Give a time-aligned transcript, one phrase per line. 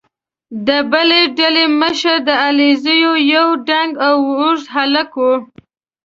[0.67, 5.35] د بلې ډلې مشر د علیزو یو دنګ او اوږد هلک وو.